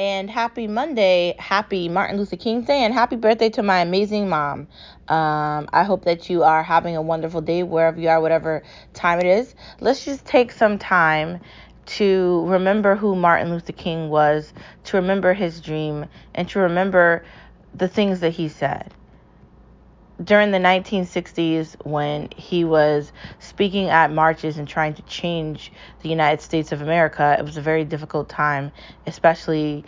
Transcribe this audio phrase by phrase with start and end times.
[0.00, 4.60] and happy Monday, happy Martin Luther King Day, and happy birthday to my amazing mom.
[5.08, 8.62] Um, I hope that you are having a wonderful day wherever you are, whatever
[8.94, 9.54] time it is.
[9.78, 11.40] Let's just take some time
[11.98, 14.54] to remember who Martin Luther King was,
[14.84, 17.22] to remember his dream, and to remember
[17.74, 18.94] the things that he said
[20.22, 26.42] during the 1960s when he was speaking at marches and trying to change the United
[26.42, 28.72] States of America, it was a very difficult time,
[29.06, 29.84] especially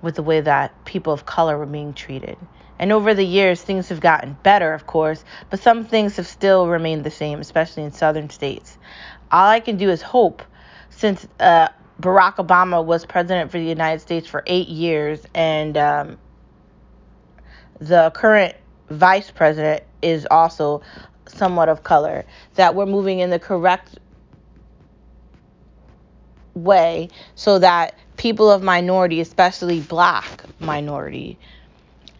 [0.00, 2.36] with the way that people of color were being treated.
[2.78, 6.66] And over the years, things have gotten better, of course, but some things have still
[6.66, 8.76] remained the same, especially in southern states.
[9.30, 10.42] All I can do is hope,
[10.90, 11.68] since uh,
[12.00, 16.18] Barack Obama was president for the United States for eight years, and um,
[17.78, 18.56] the current
[18.90, 20.82] vice president is also
[21.26, 23.98] somewhat of color, that we're moving in the correct
[26.54, 31.38] way so that people of minority, especially black minority,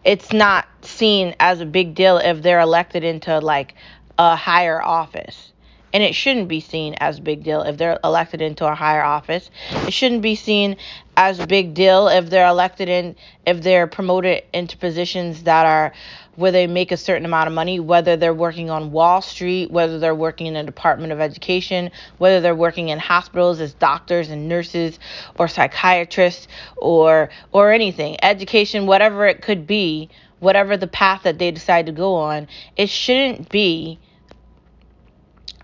[0.03, 3.75] it's not seen as a big deal if they're elected into like
[4.17, 5.52] a higher office.
[5.93, 9.49] And it shouldn't be seen as big deal if they're elected into a higher office.
[9.71, 10.77] It shouldn't be seen
[11.15, 15.93] as big deal if they're elected in if they're promoted into positions that are
[16.35, 19.99] where they make a certain amount of money, whether they're working on Wall Street, whether
[19.99, 24.49] they're working in a Department of Education, whether they're working in hospitals as doctors and
[24.49, 24.97] nurses
[25.37, 26.47] or psychiatrists
[26.77, 31.91] or or anything, education, whatever it could be, whatever the path that they decide to
[31.91, 33.99] go on, it shouldn't be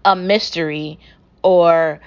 [0.06, 1.00] a mystery
[1.44, 2.00] or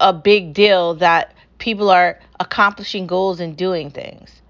[0.00, 4.42] a big deal that people are accomplishing goals and doing things.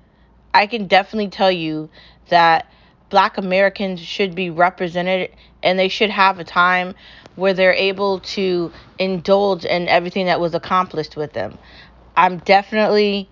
[0.55, 1.91] I can definitely tell you
[2.29, 2.67] that
[3.11, 5.31] black Americans should be represented
[5.63, 6.95] and they should have a time
[7.35, 11.59] where they're able to indulge in everything that was accomplished with them.
[12.17, 13.29] I'm definitely,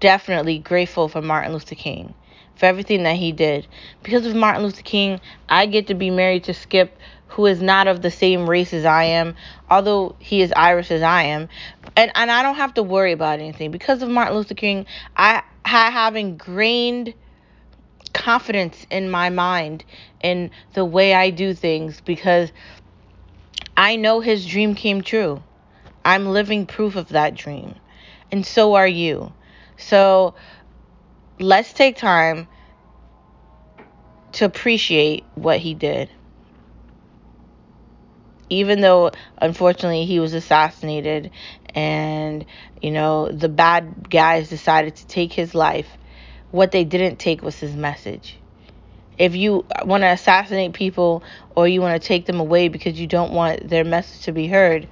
[0.00, 2.14] definitely grateful for Martin Luther King,
[2.56, 3.66] for everything that he did.
[4.02, 6.96] Because of Martin Luther King, I get to be married to Skip,
[7.28, 9.34] who is not of the same race as I am,
[9.70, 11.48] although he is Irish as I am.
[11.96, 13.70] And, and I don't have to worry about anything.
[13.70, 14.86] Because of Martin Luther King,
[15.16, 17.14] I, I have ingrained
[18.12, 19.84] confidence in my mind
[20.22, 22.52] in the way I do things because
[23.76, 25.42] I know his dream came true.
[26.04, 27.74] I'm living proof of that dream.
[28.30, 29.32] And so are you.
[29.76, 30.34] So
[31.38, 32.46] let's take time
[34.32, 36.10] to appreciate what he did.
[38.50, 41.30] Even though, unfortunately, he was assassinated
[41.74, 42.44] and,
[42.80, 45.88] you know, the bad guys decided to take his life
[46.54, 48.38] what they didn't take was his message.
[49.18, 51.24] If you want to assassinate people
[51.56, 54.46] or you want to take them away because you don't want their message to be
[54.46, 54.86] heard,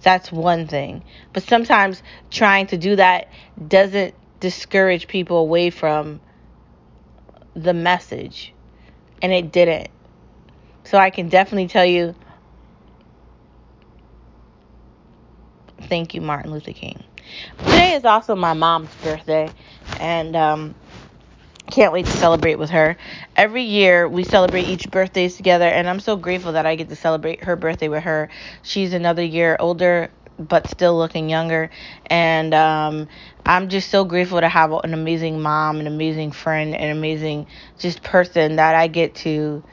[0.00, 1.02] that's one thing.
[1.32, 3.32] But sometimes trying to do that
[3.66, 6.20] doesn't discourage people away from
[7.54, 8.52] the message.
[9.20, 9.88] And it didn't.
[10.84, 12.14] So I can definitely tell you
[15.88, 17.04] thank you, Martin Luther King.
[17.58, 19.52] Today is also my mom's birthday.
[20.00, 20.74] And um,
[21.70, 22.96] can't wait to celebrate with her.
[23.36, 26.96] Every year we celebrate each birthdays together, and I'm so grateful that I get to
[26.96, 28.30] celebrate her birthday with her.
[28.62, 31.70] She's another year older, but still looking younger,
[32.06, 33.08] and um,
[33.46, 38.02] I'm just so grateful to have an amazing mom, an amazing friend, an amazing just
[38.02, 39.64] person that I get to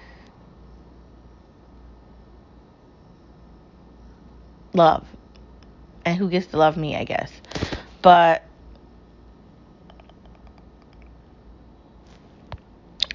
[4.74, 5.08] love,
[6.06, 7.32] and who gets to love me, I guess.
[8.02, 8.44] But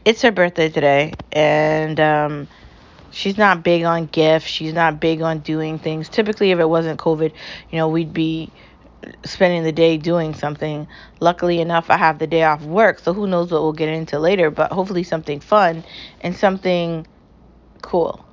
[0.04, 2.48] it's her birthday today, and um,
[3.10, 4.46] she's not big on gifts.
[4.46, 6.08] She's not big on doing things.
[6.08, 7.32] Typically, if it wasn't COVID,
[7.70, 8.50] you know, we'd be
[9.24, 10.88] spending the day doing something.
[11.20, 14.18] Luckily enough, I have the day off work, so who knows what we'll get into
[14.18, 15.84] later, but hopefully something fun
[16.20, 17.06] and something
[17.82, 18.24] cool.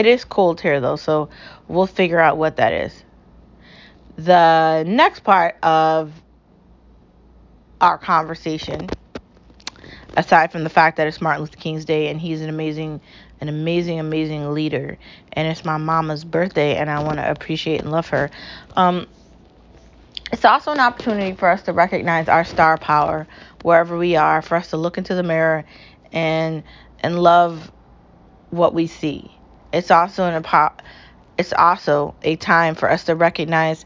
[0.00, 1.28] It is cold here though, so
[1.68, 3.04] we'll figure out what that is.
[4.16, 6.14] The next part of
[7.82, 8.92] our conversation
[10.16, 13.02] aside from the fact that it's Martin Luther King's Day and he's an amazing,
[13.42, 14.96] an amazing, amazing leader,
[15.34, 18.30] and it's my mama's birthday, and I want to appreciate and love her.
[18.72, 19.06] Um,
[20.32, 23.28] it's also an opportunity for us to recognize our star power
[23.60, 25.66] wherever we are, for us to look into the mirror
[26.10, 26.64] and
[27.00, 27.70] and love
[28.48, 29.39] what we see.
[29.72, 30.44] It's also an
[31.38, 33.84] it's also a time for us to recognize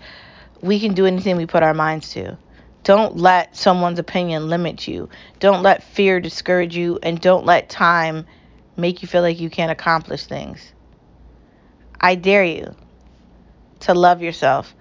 [0.61, 2.37] we can do anything we put our minds to.
[2.85, 5.09] Don't let someone's opinion limit you.
[5.41, 6.99] Don't let fear discourage you.
[7.03, 8.27] And don't let time
[8.77, 10.73] make you feel like you can't accomplish things.
[12.01, 12.75] I dare you
[13.81, 14.75] to love yourself,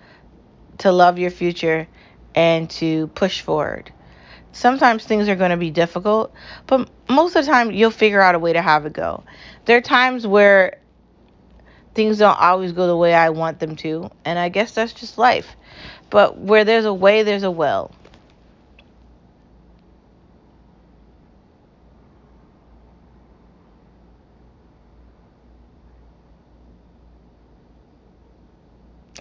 [0.79, 1.87] to love your future,
[2.35, 3.91] and to push forward.
[4.51, 6.33] Sometimes things are going to be difficult,
[6.67, 9.23] but most of the time you'll figure out a way to have it go.
[9.65, 10.79] There are times where
[11.95, 15.17] things don't always go the way I want them to, and I guess that's just
[15.17, 15.55] life.
[16.09, 17.91] But where there's a way, there's a will.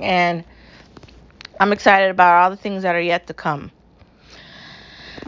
[0.01, 0.45] And
[1.61, 3.73] I'm excited about all the things that are yet to come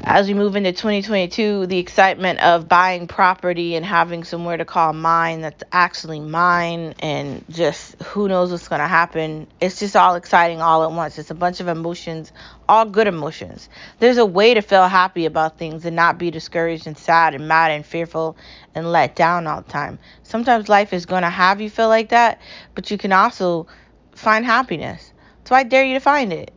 [0.07, 4.93] as we move into 2022, the excitement of buying property and having somewhere to call
[4.93, 9.47] mine that's actually mine, and just who knows what's going to happen.
[9.63, 11.19] It's just all exciting all at once.
[11.19, 12.33] It's a bunch of emotions,
[12.69, 13.71] all good emotions.
[13.99, 17.49] There's a way to feel happy about things and not be discouraged and sad and
[17.49, 18.37] mad and fearful
[18.75, 19.99] and let down all the time.
[20.23, 22.43] Sometimes life is going to have you feel like that,
[22.75, 23.69] but you can also
[24.15, 25.13] find happiness.
[25.45, 26.53] So I dare you to find it.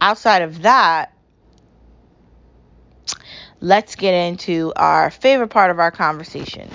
[0.00, 1.13] Outside of that,
[3.64, 6.70] let's get into our favorite part of our conversation.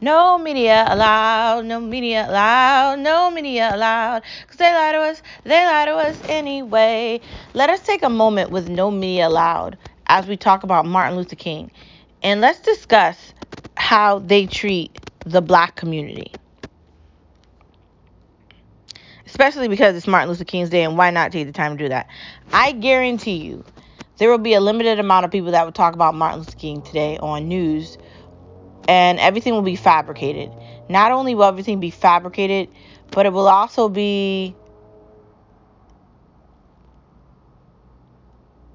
[0.00, 4.22] No media allowed, no media allowed, no media allowed.
[4.42, 7.20] Because they lie to us, they lie to us anyway.
[7.52, 11.36] Let us take a moment with no media allowed as we talk about Martin Luther
[11.36, 11.72] King.
[12.22, 13.34] And let's discuss
[13.76, 16.38] how they treat the black community.
[19.26, 21.88] Especially because it's Martin Luther King's Day, and why not take the time to do
[21.88, 22.06] that?
[22.52, 23.64] I guarantee you
[24.20, 26.82] there will be a limited amount of people that will talk about Martin Luther King
[26.82, 27.96] today on news,
[28.86, 30.52] and everything will be fabricated.
[30.90, 32.68] Not only will everything be fabricated,
[33.14, 34.54] but it will also be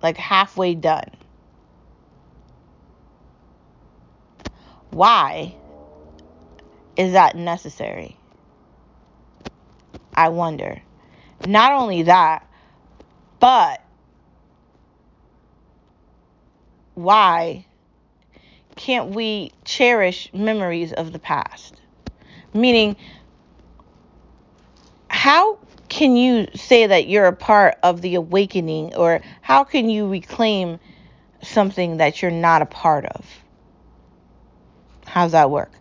[0.01, 1.11] like halfway done.
[4.89, 5.55] Why
[6.97, 8.17] is that necessary?
[10.15, 10.81] I wonder.
[11.43, 12.49] Not only that,
[13.39, 13.84] but
[16.95, 17.65] why
[18.75, 21.75] can't we cherish memories of the past?
[22.53, 22.95] Meaning,
[25.07, 30.09] how can you say that you're a part of the awakening, or how can you
[30.09, 30.79] reclaim
[31.41, 33.25] something that you're not a part of?
[35.05, 35.71] How's that work?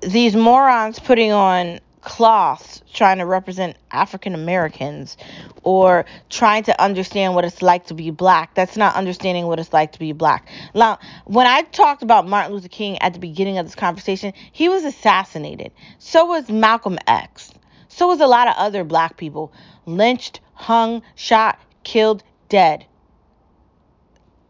[0.00, 5.16] These morons putting on cloths trying to represent African Americans
[5.64, 8.54] or trying to understand what it's like to be black.
[8.54, 10.48] That's not understanding what it's like to be black.
[10.72, 14.68] Now, when I talked about Martin Luther King at the beginning of this conversation, he
[14.68, 15.72] was assassinated.
[15.98, 17.52] So was Malcolm X.
[17.88, 19.52] So was a lot of other black people
[19.84, 22.86] lynched, hung, shot, killed, dead.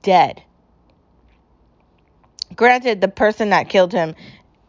[0.03, 0.43] Dead.
[2.55, 4.15] Granted, the person that killed him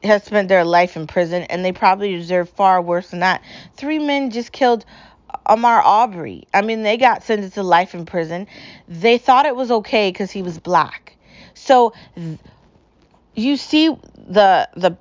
[0.08, 3.44] has spent their life in prison and they probably deserve far worse than that.
[3.76, 4.86] Three men just killed
[5.46, 6.48] Ahmaud Arbery.
[6.54, 8.48] I mean, they got sentenced to life in prison.
[8.88, 11.16] They thought it was okay because he was black.
[11.54, 11.94] So
[13.36, 14.98] you see the the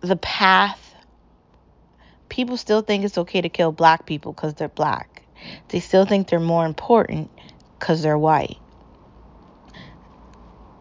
[0.00, 0.78] the path.
[2.28, 5.22] People still think it's okay to kill black people because they're black.
[5.68, 7.30] They still think they're more important
[7.78, 8.61] because they're white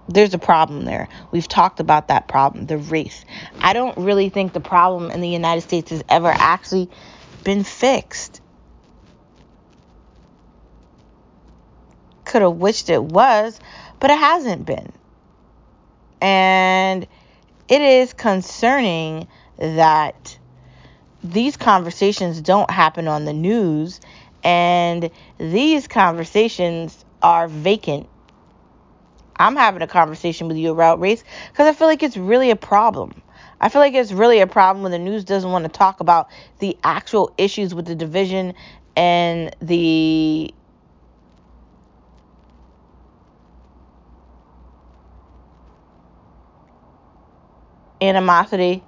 [0.07, 1.07] there's a problem there.
[1.31, 3.25] We've talked about that problem, the race.
[3.59, 6.89] I don't really think the problem in the United States has ever actually
[7.43, 8.41] been fixed.
[12.25, 13.59] Could have wished it was,
[13.99, 14.91] but it hasn't been.
[16.21, 17.07] And
[17.67, 19.27] it is concerning
[19.57, 20.37] that
[21.23, 24.01] these conversations don't happen on the news
[24.43, 28.07] and these conversations are vacant
[29.41, 32.55] I'm having a conversation with you about race because I feel like it's really a
[32.55, 33.23] problem.
[33.59, 36.29] I feel like it's really a problem when the news doesn't want to talk about
[36.59, 38.53] the actual issues with the division
[38.95, 40.53] and the
[47.99, 48.83] animosity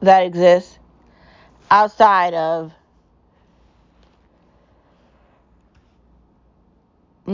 [0.00, 0.78] that exists
[1.70, 2.72] outside of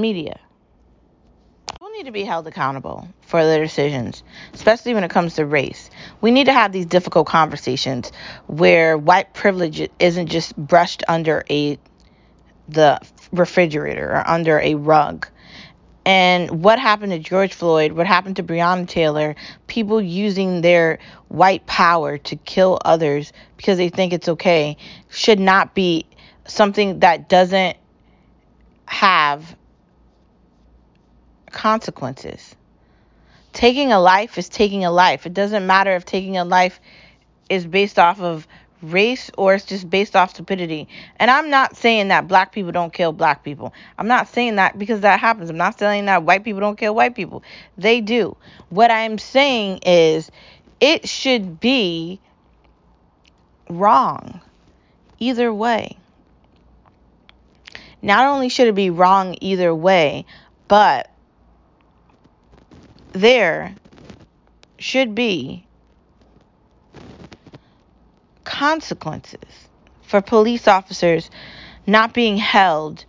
[0.00, 0.38] media.
[1.72, 4.22] People need to be held accountable for their decisions,
[4.54, 5.90] especially when it comes to race.
[6.20, 8.10] We need to have these difficult conversations
[8.46, 11.78] where white privilege isn't just brushed under a
[12.68, 13.00] the
[13.32, 15.26] refrigerator or under a rug.
[16.04, 19.36] And what happened to George Floyd, what happened to Breonna Taylor,
[19.66, 24.78] people using their white power to kill others because they think it's okay,
[25.10, 26.06] should not be
[26.46, 27.76] something that doesn't
[28.86, 29.54] have
[31.50, 32.54] consequences.
[33.52, 35.26] Taking a life is taking a life.
[35.26, 36.80] It doesn't matter if taking a life
[37.48, 38.46] is based off of
[38.82, 40.88] race or it's just based off stupidity.
[41.16, 43.72] And I'm not saying that black people don't kill black people.
[43.98, 45.50] I'm not saying that because that happens.
[45.50, 47.42] I'm not saying that white people don't kill white people.
[47.76, 48.36] They do.
[48.70, 50.30] What I'm saying is
[50.80, 52.20] it should be
[53.68, 54.40] wrong
[55.18, 55.96] either way.
[58.00, 60.24] Not only should it be wrong either way,
[60.68, 61.10] but
[63.20, 63.74] there
[64.78, 65.66] should be
[68.44, 69.68] consequences
[70.02, 71.30] for police officers
[71.86, 73.04] not being held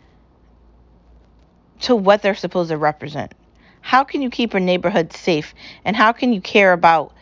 [1.81, 3.33] to what they're supposed to represent.
[3.81, 5.53] How can you keep a neighborhood safe
[5.85, 7.13] and how can you care about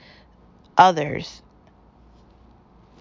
[0.78, 1.42] others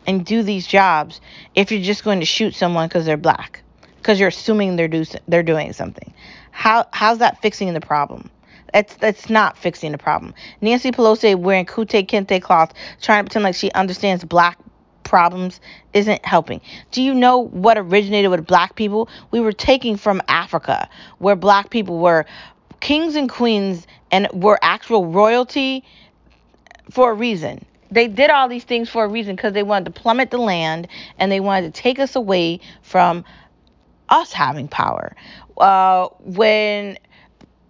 [0.07, 1.21] and do these jobs
[1.55, 3.63] if you're just going to shoot someone because they're black?
[3.97, 6.13] Because you're assuming they're do they're doing something.
[6.51, 8.31] How how's that fixing the problem?
[8.73, 10.35] That's that's not fixing the problem.
[10.61, 14.59] Nancy Pelosi wearing Kute Kente cloth, trying to pretend like she understands black
[15.05, 15.61] problems
[15.93, 16.61] isn't helping.
[16.91, 19.09] Do you know what originated with black people?
[19.31, 22.27] We were taking from Africa, where black people were
[22.81, 25.85] kings and queens and were actual royalty
[26.91, 27.65] for a reason.
[27.91, 30.89] They did all these things for a reason because they wanted to plummet the land
[31.19, 33.25] and they wanted to take us away from
[34.09, 35.15] us having power.
[35.57, 36.99] Uh, when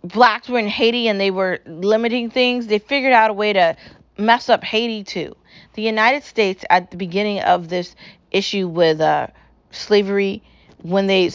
[0.09, 3.77] blacks were in Haiti and they were limiting things, they figured out a way to
[4.19, 5.37] mess up Haiti too.
[5.75, 7.95] The United States, at the beginning of this
[8.31, 9.29] issue with uh,
[9.71, 10.43] slavery,
[10.83, 11.31] when they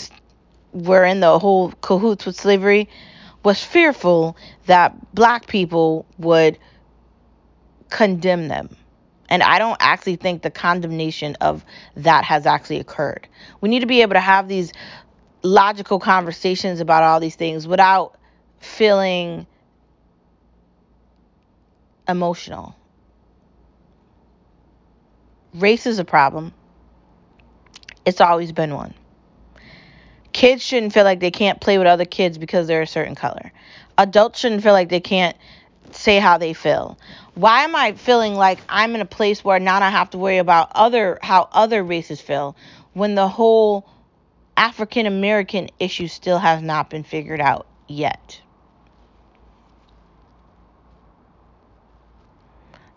[0.73, 2.89] were in the whole cahoots with slavery,
[3.43, 4.37] was fearful
[4.67, 6.57] that black people would
[7.89, 8.75] condemn them.
[9.29, 11.63] And I don't actually think the condemnation of
[11.95, 13.27] that has actually occurred.
[13.61, 14.73] We need to be able to have these
[15.43, 18.15] logical conversations about all these things without
[18.62, 19.46] feeling
[22.08, 22.75] emotional.
[25.53, 26.53] Race is a problem.
[28.06, 28.94] It's always been one.
[30.32, 33.51] Kids shouldn't feel like they can't play with other kids because they're a certain color.
[33.98, 35.36] Adults shouldn't feel like they can't
[35.91, 36.98] say how they feel.
[37.36, 40.38] Why am I feeling like I'm in a place where now I have to worry
[40.38, 42.56] about other how other races feel
[42.94, 43.88] when the whole
[44.56, 48.39] African American issue still has not been figured out yet?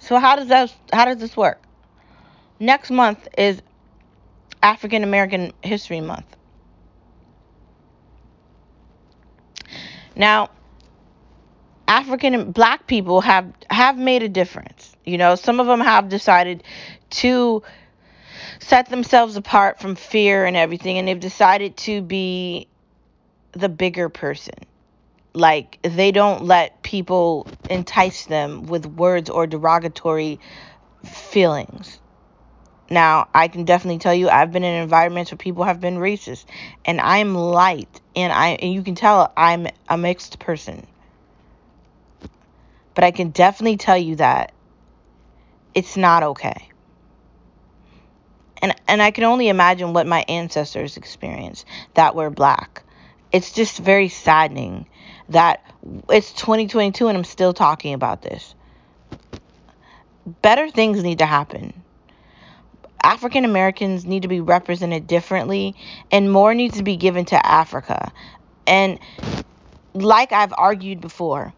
[0.05, 1.63] So how does that how does this work?
[2.61, 3.63] Next month is
[4.63, 6.27] African American History Month.
[10.15, 10.51] Now,
[11.89, 14.95] African and black people have have made a difference.
[15.07, 16.65] You know, some of them have decided
[17.23, 17.63] to
[18.59, 22.69] set themselves apart from fear and everything and they've decided to be
[23.53, 24.55] the bigger person.
[25.35, 30.39] Like they don't let people entice them with words or derogatory
[31.05, 32.01] feelings.
[32.91, 36.45] Now, I can definitely tell you I've been in environments where people have been racist
[36.85, 40.87] and I'm light and I and you can tell I'm a mixed person.
[42.95, 44.53] But I can definitely tell you that
[45.75, 46.69] it's not okay.
[48.63, 52.85] And and I can only imagine what my ancestors experienced that were black.
[53.35, 54.87] It's just very saddening
[55.29, 55.63] that
[56.09, 58.55] it's 2022 and I'm still talking about this.
[60.41, 61.85] Better things need to happen
[63.05, 65.77] African Americans need to be represented differently
[66.11, 68.11] and more needs to be given to Africa.
[68.67, 68.99] And
[69.93, 71.53] like I've argued before,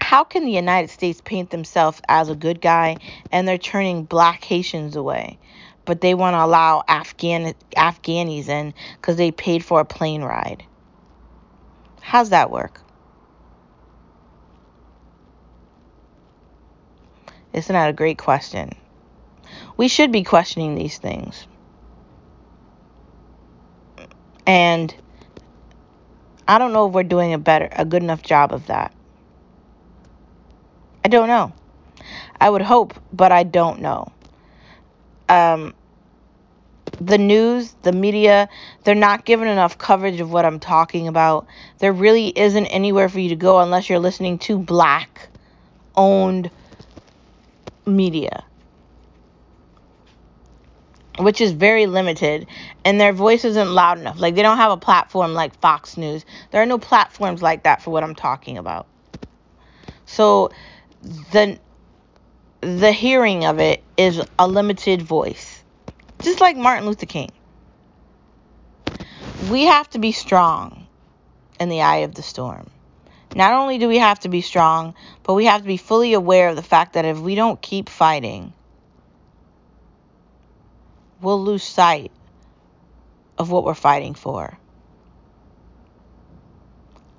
[0.00, 2.96] how can the United States paint themselves as a good guy
[3.30, 5.38] and they're turning black Haitians away?
[5.84, 10.64] But they want to allow Afghan Afghanis in because they paid for a plane ride.
[12.00, 12.80] How's that work?
[17.52, 18.72] Isn't that a great question?
[19.78, 21.46] we should be questioning these things.
[24.46, 24.94] And
[26.46, 28.92] I don't know if we're doing a better a good enough job of that.
[31.04, 31.52] I don't know.
[32.40, 34.12] I would hope, but I don't know.
[35.28, 35.74] Um
[37.00, 38.48] the news, the media,
[38.84, 41.46] they're not giving enough coverage of what I'm talking about.
[41.78, 45.28] There really isn't anywhere for you to go unless you're listening to black
[45.96, 46.50] owned
[47.86, 48.44] media
[51.18, 52.46] which is very limited
[52.84, 54.18] and their voice isn't loud enough.
[54.18, 56.24] Like they don't have a platform like fox news.
[56.50, 58.86] There are no platforms like that for what i'm talking about.
[60.06, 60.50] So
[61.02, 61.58] the
[62.60, 65.57] the hearing of it is a limited voice
[66.20, 67.30] just like martin luther king
[69.50, 70.86] we have to be strong
[71.60, 72.70] in the eye of the storm
[73.34, 76.48] not only do we have to be strong but we have to be fully aware
[76.48, 78.52] of the fact that if we don't keep fighting
[81.20, 82.10] we'll lose sight
[83.38, 84.58] of what we're fighting for.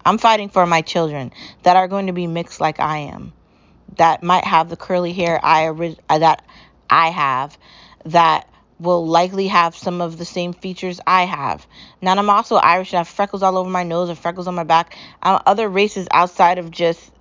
[0.06, 1.32] I'm fighting for my children
[1.64, 3.34] that are going to be mixed like I am,
[3.98, 6.44] that might have the curly hair I that
[6.90, 7.58] I have,
[8.06, 11.68] that will likely have some of the same features I have.
[12.02, 14.56] Now I'm also Irish and I have freckles all over my nose and freckles on
[14.56, 14.98] my back.
[15.22, 17.12] I'm other races outside of just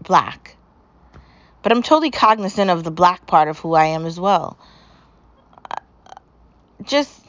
[0.00, 0.56] black.
[1.62, 4.58] But I'm totally cognizant of the black part of who I am as well.
[6.84, 7.20] Just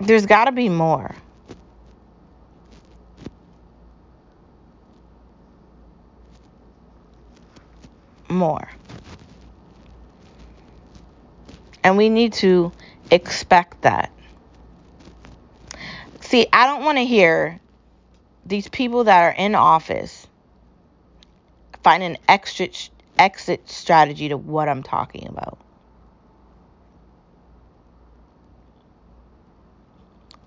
[0.00, 1.14] there's got to be more.
[8.28, 8.68] More.
[11.82, 12.72] And we need to
[13.10, 14.12] expect that.
[16.20, 17.60] See, I don't want to hear
[18.44, 20.26] these people that are in office
[21.82, 25.58] find an exit exit strategy to what I'm talking about.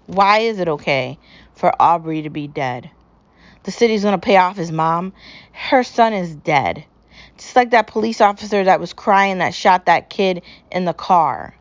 [0.05, 1.17] Why is it okay
[1.55, 2.91] for Arbery to be dead?
[3.63, 5.13] The city's going to pay off his mom.
[5.51, 6.85] Her son is dead.
[7.41, 11.55] Just like that police officer that was crying that shot that kid in the car.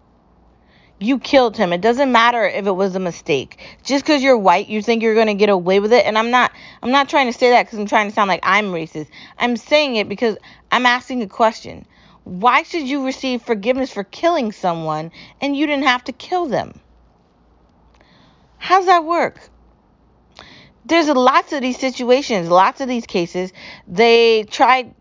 [0.99, 1.73] You killed him.
[1.73, 3.59] It doesn't matter if it was a mistake.
[3.83, 6.05] Just because you're white, you think you're going to get away with it.
[6.05, 8.41] And I'm not I'm not trying to say that cuz I'm trying to sound like
[8.43, 9.07] I'm racist.
[9.39, 10.37] I'm saying it because
[10.71, 11.87] I'm asking a question.
[12.25, 15.11] Why should you receive forgiveness for killing someone
[15.41, 16.79] and you didn't have to kill them?
[18.59, 19.41] How's that work?
[20.85, 23.55] There's lots of these situations, lots of these cases.
[23.89, 24.95] They tried,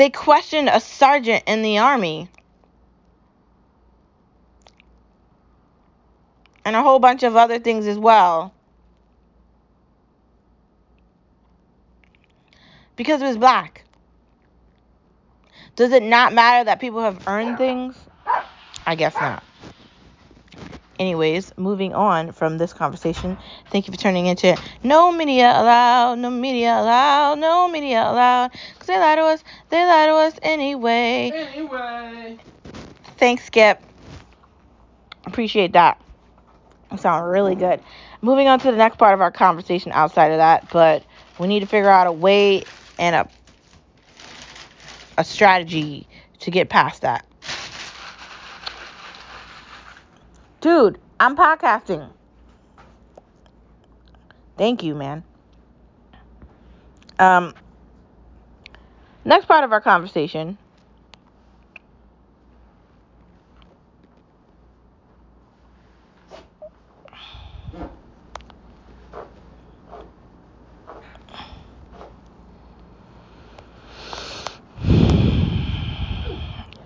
[0.00, 2.30] they questioned a sergeant in the army
[6.64, 8.54] and a whole bunch of other things as well.
[12.96, 13.84] Because it was black.
[15.76, 17.94] Does it not matter that people have earned things?
[18.86, 19.42] I guess not.
[21.00, 23.38] Anyways, moving on from this conversation,
[23.70, 24.60] thank you for turning into it.
[24.82, 28.50] No Media Allowed, No Media Allowed, No Media Allowed.
[28.74, 31.30] Because they lie to us, they lie to us anyway.
[31.34, 32.38] Anyway.
[33.16, 33.82] Thanks, Skip.
[35.24, 35.98] Appreciate that.
[36.92, 37.80] It sounded really good.
[38.20, 41.02] Moving on to the next part of our conversation outside of that, but
[41.38, 42.64] we need to figure out a way
[42.98, 43.28] and a
[45.16, 46.06] a strategy
[46.40, 47.24] to get past that.
[50.60, 52.10] Dude, I'm podcasting.
[54.58, 55.24] Thank you, man.
[57.18, 57.54] Um,
[59.24, 60.58] next part of our conversation.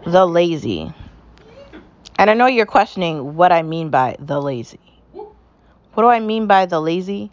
[0.06, 0.92] The lazy.
[2.18, 4.80] And I know you're questioning what I mean by the lazy.
[5.12, 7.30] What do I mean by the lazy?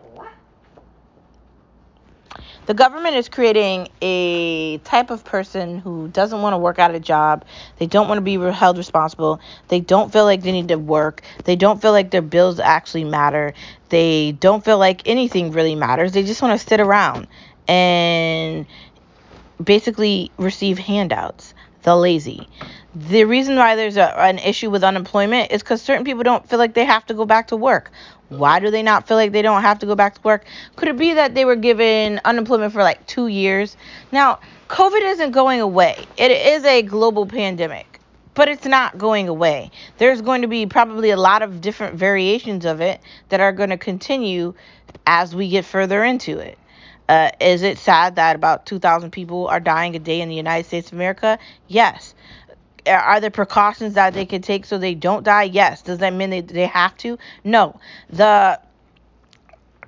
[2.67, 6.99] The government is creating a type of person who doesn't want to work at a
[6.99, 7.43] job.
[7.79, 9.39] They don't want to be held responsible.
[9.67, 11.21] They don't feel like they need to work.
[11.43, 13.53] They don't feel like their bills actually matter.
[13.89, 16.11] They don't feel like anything really matters.
[16.11, 17.27] They just want to sit around
[17.67, 18.67] and
[19.61, 21.53] basically receive handouts.
[21.83, 22.47] The lazy
[22.93, 26.59] the reason why there's a, an issue with unemployment is because certain people don't feel
[26.59, 27.91] like they have to go back to work.
[28.29, 30.45] Why do they not feel like they don't have to go back to work?
[30.75, 33.77] Could it be that they were given unemployment for like two years?
[34.11, 37.99] Now, COVID isn't going away, it is a global pandemic,
[38.33, 39.71] but it's not going away.
[39.97, 43.69] There's going to be probably a lot of different variations of it that are going
[43.69, 44.53] to continue
[45.07, 46.57] as we get further into it.
[47.11, 50.65] Uh, is it sad that about 2,000 people are dying a day in the United
[50.65, 51.37] States of America?
[51.67, 52.13] Yes
[52.87, 55.43] are there precautions that they can take so they don't die?
[55.43, 55.81] Yes.
[55.81, 57.17] Does that mean they, they have to?
[57.43, 57.79] No.
[58.09, 58.59] The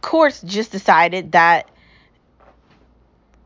[0.02, 1.70] courts just decided that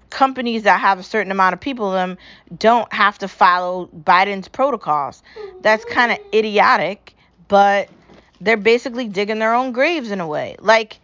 [0.10, 2.18] companies that have a certain amount of people in them
[2.58, 5.22] don't have to follow Biden's protocols.
[5.62, 7.14] That's kind of idiotic,
[7.48, 7.90] but
[8.42, 10.56] they're basically digging their own graves in a way.
[10.60, 11.00] Like,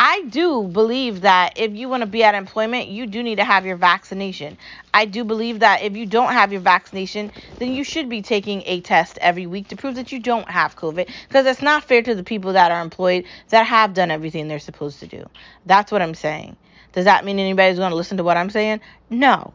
[0.00, 3.44] I do believe that if you want to be at employment, you do need to
[3.44, 4.56] have your vaccination.
[4.94, 8.62] I do believe that if you don't have your vaccination, then you should be taking
[8.64, 12.00] a test every week to prove that you don't have COVID because it's not fair
[12.00, 15.28] to the people that are employed that have done everything they're supposed to do.
[15.66, 16.56] That's what I'm saying.
[16.92, 18.80] Does that mean anybody's going to listen to what I'm saying?
[19.10, 19.52] No.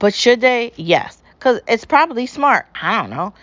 [0.00, 0.72] But should they?
[0.74, 1.16] Yes.
[1.38, 2.66] Because it's probably smart.
[2.74, 3.34] I don't know.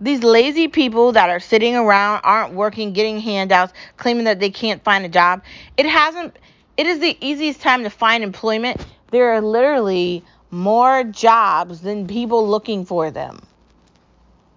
[0.00, 4.82] These lazy people that are sitting around, aren't working, getting handouts, claiming that they can't
[4.82, 5.42] find a job.
[5.76, 6.36] It hasn't
[6.76, 8.84] it is the easiest time to find employment.
[9.10, 13.42] There are literally more jobs than people looking for them.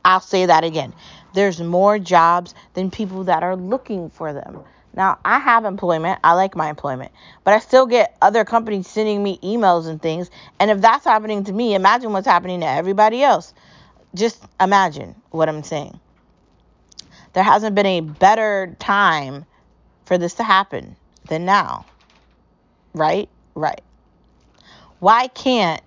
[0.06, 0.94] I'll say that again.
[1.34, 4.62] There's more jobs than people that are looking for them.
[4.96, 6.20] Now, I have employment.
[6.24, 7.12] I like my employment.
[7.44, 10.30] But I still get other companies sending me emails and things.
[10.60, 13.54] And if that's happening to me, imagine what's happening to everybody else.
[14.16, 16.00] Just imagine what I'm saying.
[17.34, 19.46] There hasn't been a better time
[20.06, 20.96] for this to happen
[21.30, 21.86] than now.
[22.94, 23.30] Right?
[23.56, 23.82] Right.
[25.00, 25.82] Why can't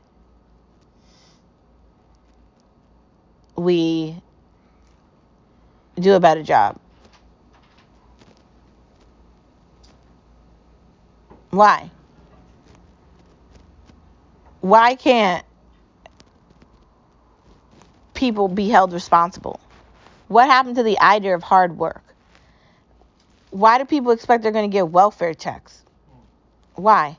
[3.56, 4.20] we
[5.94, 6.80] do a better job?
[11.50, 11.90] Why?
[14.60, 15.45] Why can't
[18.16, 19.60] people be held responsible?
[20.28, 22.02] What happened to the idea of hard work?
[23.50, 25.84] Why do people expect they're going to get welfare checks?
[26.74, 27.16] Why?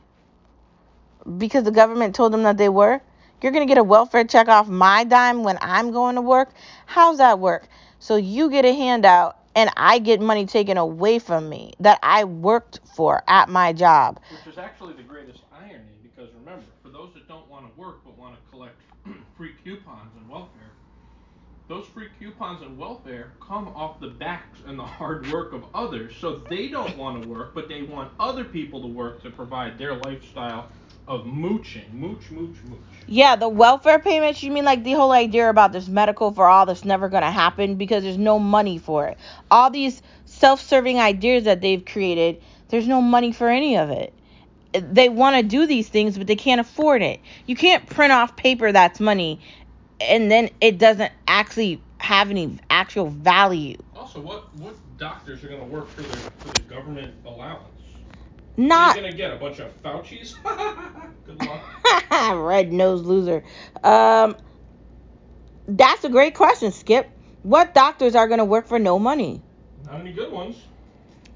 [1.37, 3.01] Because the government told them that they were?
[3.41, 6.49] You're going to get a welfare check off my dime when I'm going to work?
[6.85, 7.67] How's that work?
[7.99, 12.25] So you get a handout and I get money taken away from me that I
[12.25, 14.19] worked for at my job.
[14.31, 18.03] Which is actually the greatest irony because remember, for those that don't want to work
[18.03, 18.75] but want to collect
[19.37, 20.66] free coupons and welfare,
[21.67, 26.13] those free coupons and welfare come off the backs and the hard work of others.
[26.19, 29.77] So they don't want to work, but they want other people to work to provide
[29.77, 30.69] their lifestyle
[31.07, 31.85] of mooching.
[31.91, 32.79] Mooch, mooch, mooch.
[33.05, 36.65] Yeah, the welfare payments, you mean like the whole idea about this medical for all
[36.65, 39.17] that's never going to happen because there's no money for it.
[39.51, 44.13] All these self serving ideas that they've created, there's no money for any of it.
[44.73, 47.19] They want to do these things, but they can't afford it.
[47.45, 49.39] You can't print off paper that's money
[49.99, 53.77] and then it doesn't actually have any actual value.
[53.95, 57.63] Also, what what doctors are going to work for the for the government allowance?
[58.57, 60.35] Not You're going to get a bunch of Fauci's.
[61.25, 61.61] Good luck.
[62.35, 63.43] red nose loser.
[63.83, 64.35] Um,
[65.67, 67.11] that's a great question, Skip.
[67.43, 69.41] What doctors are going to work for no money?
[69.85, 70.57] Not any good ones.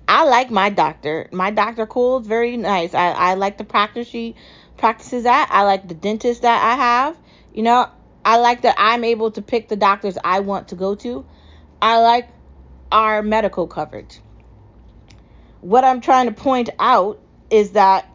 [0.08, 1.30] I like my doctor.
[1.32, 2.94] My doctor cool is very nice.
[2.94, 4.36] I, I like the practice she
[4.78, 5.48] practices at.
[5.50, 7.18] I like the dentist that I have.
[7.54, 7.90] You know,
[8.24, 11.26] I like that I'm able to pick the doctors I want to go to.
[11.82, 12.30] I like
[12.92, 14.20] our medical coverage.
[15.62, 18.08] What I'm trying to point out is that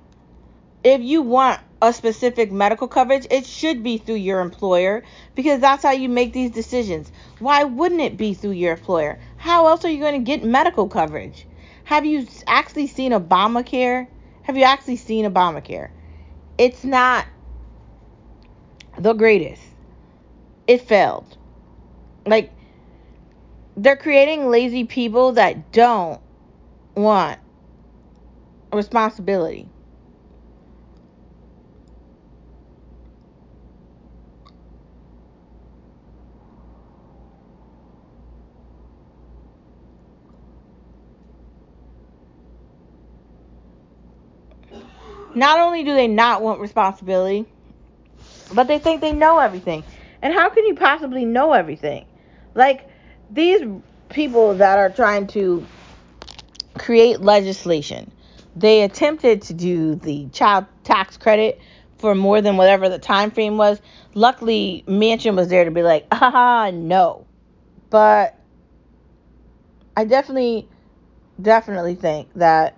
[0.84, 5.02] if you want a specific medical coverage, it should be through your employer
[5.34, 7.10] because that's how you make these decisions.
[7.38, 9.18] Why wouldn't it be through your employer?
[9.36, 11.46] How else are you going to get medical coverage?
[11.84, 14.08] Have you actually seen Obamacare?
[14.42, 15.90] Have you actually seen Obamacare?
[16.56, 17.26] It's not
[18.98, 19.62] the greatest.
[20.66, 21.36] It failed.
[22.26, 22.52] Like,
[23.76, 26.20] they're creating lazy people that don't
[26.96, 27.38] want
[28.72, 29.68] responsibility.
[45.34, 47.46] Not only do they not want responsibility,
[48.54, 49.84] but they think they know everything.
[50.22, 52.06] And how can you possibly know everything?
[52.54, 52.88] Like,
[53.30, 53.60] these
[54.08, 55.66] people that are trying to
[56.78, 58.10] create legislation,
[58.54, 61.60] they attempted to do the child tax credit
[61.98, 63.80] for more than whatever the time frame was.
[64.14, 67.26] Luckily, Manchin was there to be like, ah, no.
[67.90, 68.38] But
[69.96, 70.68] I definitely,
[71.40, 72.76] definitely think that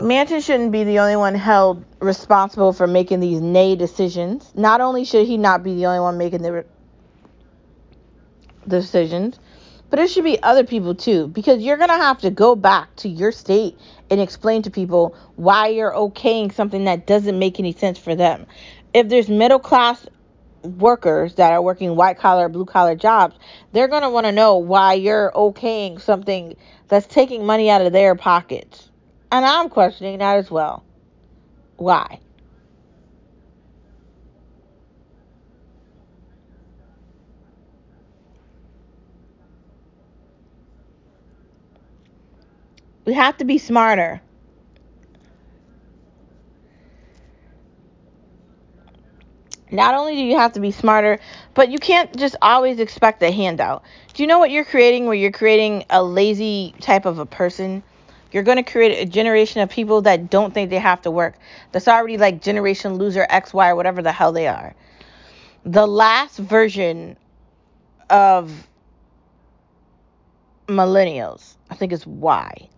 [0.00, 4.50] Manchin shouldn't be the only one held responsible for making these nay decisions.
[4.54, 6.64] Not only should he not be the only one making the,
[8.66, 9.38] the decisions,
[9.90, 12.96] but it should be other people too, because you're going to have to go back
[12.96, 17.72] to your state and explain to people why you're okaying something that doesn't make any
[17.72, 18.46] sense for them.
[18.94, 20.06] If there's middle class
[20.62, 23.36] workers that are working white collar, blue collar jobs,
[23.72, 26.56] they're going to want to know why you're okaying something
[26.88, 28.89] that's taking money out of their pockets.
[29.32, 30.84] And I'm questioning that as well.
[31.76, 32.20] Why?
[43.06, 44.20] We have to be smarter.
[49.70, 51.20] Not only do you have to be smarter,
[51.54, 53.84] but you can't just always expect a handout.
[54.14, 57.84] Do you know what you're creating where you're creating a lazy type of a person?
[58.32, 61.34] You're going to create a generation of people that don't think they have to work.
[61.72, 64.74] That's already like generation loser X, Y, or whatever the hell they are.
[65.64, 67.16] The last version
[68.08, 68.68] of
[70.66, 72.68] millennials, I think is Y.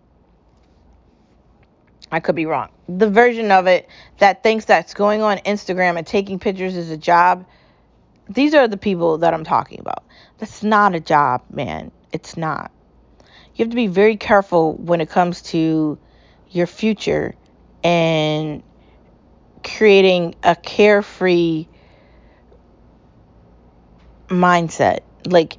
[2.11, 2.71] I could be wrong.
[2.89, 3.89] The version of it
[4.19, 7.47] that thinks that's going on Instagram and taking pictures is a job.
[8.29, 10.05] These are the people that I'm talking about.
[10.39, 11.91] That's not a job, man.
[12.13, 12.71] It's not.
[13.55, 15.99] You have to be very careful when it comes to
[16.51, 17.35] your future
[17.85, 18.63] and
[19.63, 21.67] creating a carefree
[24.29, 25.01] mindset.
[25.27, 25.59] Like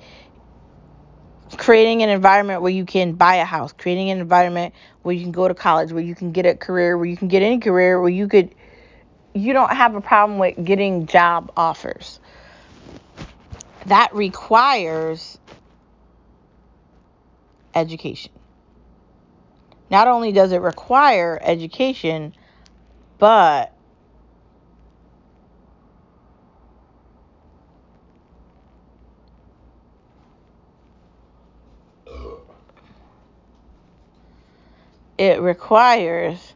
[1.57, 5.31] creating an environment where you can buy a house, creating an environment where you can
[5.31, 7.99] go to college, where you can get a career, where you can get any career,
[7.99, 8.53] where you could
[9.35, 12.19] you don't have a problem with getting job offers.
[13.87, 15.37] That requires
[17.75, 18.31] education.
[19.89, 22.33] Not only does it require education,
[23.19, 23.73] but
[35.17, 36.52] it requires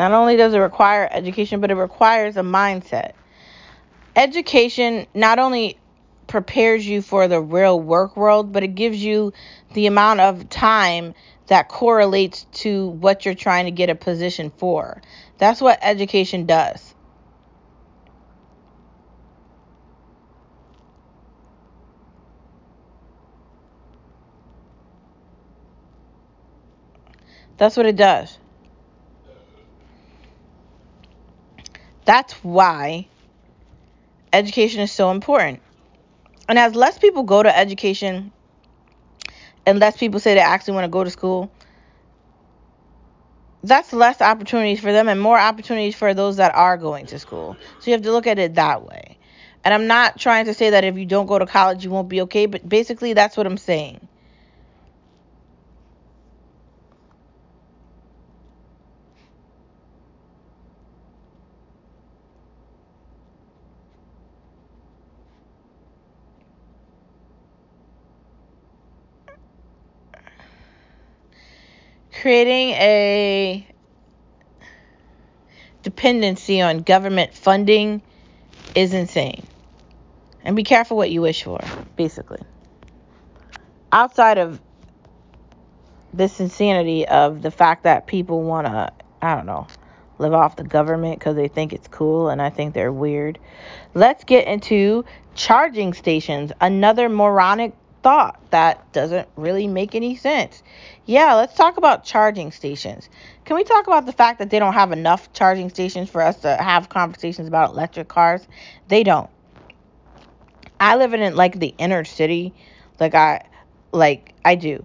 [0.00, 3.12] not only does it require education, but it requires a mindset.
[4.16, 5.78] Education not only
[6.26, 9.34] prepares you for the real work world, but it gives you
[9.74, 11.12] the amount of time
[11.48, 15.02] that correlates to what you're trying to get a position for.
[15.36, 16.94] That's what education does.
[27.58, 28.38] That's what it does.
[32.10, 33.06] That's why
[34.32, 35.62] education is so important.
[36.48, 38.32] And as less people go to education
[39.64, 41.52] and less people say they actually want to go to school,
[43.62, 47.56] that's less opportunities for them and more opportunities for those that are going to school.
[47.78, 49.16] So you have to look at it that way.
[49.62, 52.08] And I'm not trying to say that if you don't go to college, you won't
[52.08, 54.08] be okay, but basically, that's what I'm saying.
[72.20, 73.66] Creating a
[75.82, 78.02] dependency on government funding
[78.74, 79.46] is insane.
[80.44, 81.60] And be careful what you wish for,
[81.96, 82.40] basically.
[83.92, 84.60] Outside of
[86.12, 89.66] this insanity of the fact that people want to, I don't know,
[90.18, 93.38] live off the government because they think it's cool and I think they're weird.
[93.94, 95.04] Let's get into
[95.34, 100.62] charging stations, another moronic thought that doesn't really make any sense.
[101.06, 103.08] Yeah, let's talk about charging stations.
[103.44, 106.36] Can we talk about the fact that they don't have enough charging stations for us
[106.42, 108.46] to have conversations about electric cars?
[108.88, 109.30] They don't.
[110.78, 112.54] I live in like the inner city,
[112.98, 113.44] like I
[113.92, 114.84] like I do.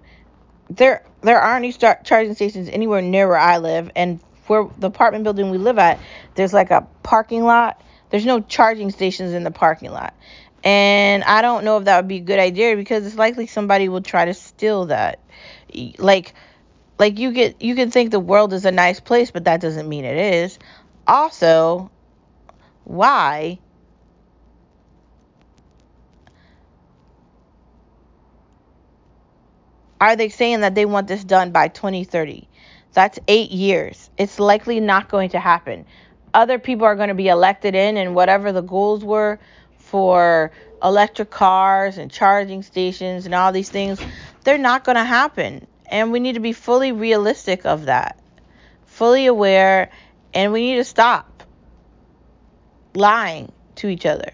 [0.70, 4.88] There there aren't any start charging stations anywhere near where I live and where the
[4.88, 6.00] apartment building we live at,
[6.36, 7.82] there's like a parking lot.
[8.10, 10.14] There's no charging stations in the parking lot.
[10.66, 13.88] And I don't know if that would be a good idea because it's likely somebody
[13.88, 15.20] will try to steal that.
[16.00, 16.34] Like
[16.98, 19.88] like you get you can think the world is a nice place, but that doesn't
[19.88, 20.58] mean it is.
[21.08, 21.92] Also,
[22.84, 23.60] why
[30.02, 32.50] are they saying that they want this done by 2030?
[32.94, 34.10] That's 8 years.
[34.18, 35.86] It's likely not going to happen.
[36.34, 39.40] Other people are going to be elected in and whatever the goals were
[39.96, 40.52] for
[40.84, 43.98] electric cars and charging stations and all these things,
[44.44, 45.66] they're not going to happen.
[45.90, 48.20] And we need to be fully realistic of that,
[48.88, 49.90] fully aware,
[50.34, 51.44] and we need to stop
[52.94, 54.34] lying to each other.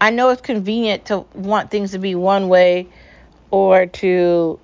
[0.00, 2.88] I know it's convenient to want things to be one way
[3.50, 4.58] or to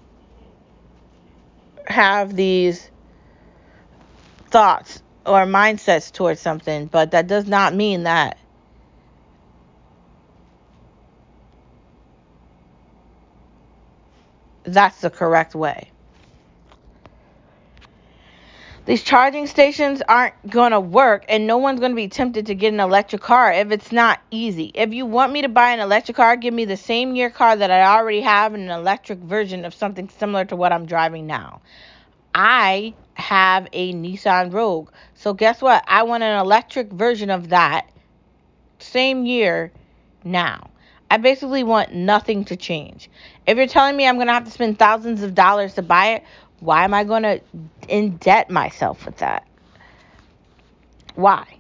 [1.87, 2.89] have these
[4.49, 8.39] thoughts or mindsets towards something, but that does not mean that
[14.65, 15.91] that's the correct way.
[18.89, 22.55] these charging stations aren't going to work and no one's going to be tempted to
[22.55, 24.73] get an electric car if it's not easy.
[24.75, 27.55] If you want me to buy an electric car, give me the same year car
[27.55, 31.61] that I already have an electric version of something similar to what I'm driving now.
[32.35, 34.89] I have a Nissan Rogue.
[35.19, 35.83] So guess what?
[35.89, 37.91] I want an electric version of that
[38.79, 39.73] same year
[40.23, 40.71] now.
[41.11, 43.11] I basically want nothing to change.
[43.45, 46.11] If you're telling me I'm going to have to spend thousands of dollars to buy
[46.11, 46.25] it,
[46.61, 47.41] why am I going to
[47.89, 49.45] indebt myself with that?
[51.17, 51.59] Why?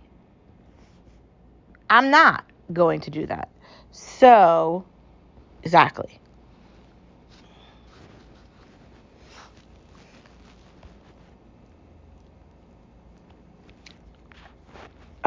[1.90, 3.48] I'm not going to do that.
[3.90, 4.84] So,
[5.64, 6.17] exactly.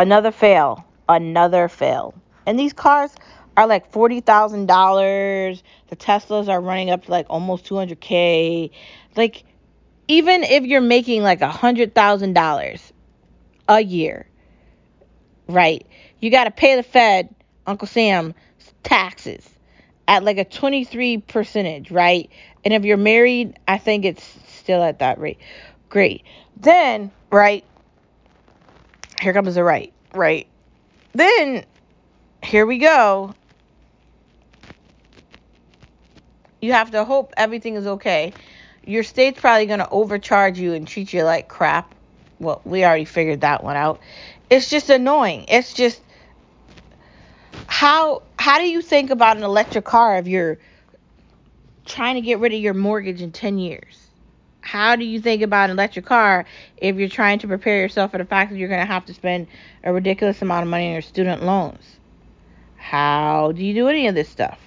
[0.02, 0.84] Another fail.
[1.08, 2.16] Another fail.
[2.48, 3.12] And these cars
[3.56, 5.62] are like $40,000.
[5.90, 8.72] The Teslas are running up to like almost 200K.
[9.16, 9.44] Like,
[10.08, 12.92] even if you're making like a $100,000
[13.70, 14.28] a year,
[15.48, 15.86] right?
[16.20, 17.36] You got to pay the Fed,
[17.68, 18.34] Uncle Sam,
[18.82, 19.48] taxes
[20.08, 22.28] at like a 23 percentage, right?
[22.66, 25.38] And if you're married, I think it's still at that rate.
[25.90, 26.24] Great.
[26.58, 27.64] Then, right?
[29.22, 30.48] Here comes the right, right?
[31.14, 31.64] Then,
[32.44, 33.36] here we go.
[36.60, 38.34] You have to hope everything is okay.
[38.84, 41.94] Your state's probably going to overcharge you and treat you like crap.
[42.40, 44.00] Well, we already figured that one out.
[44.50, 45.46] It's just annoying.
[45.48, 46.02] It's just
[47.68, 50.58] how how do you think about an electric car if you're
[51.86, 54.01] trying to get rid of your mortgage in 10 years?
[54.62, 56.46] How do you think about an electric car
[56.78, 59.14] if you're trying to prepare yourself for the fact that you're going to have to
[59.14, 59.48] spend
[59.84, 61.98] a ridiculous amount of money on your student loans?
[62.78, 64.60] How do you do any of this stuff?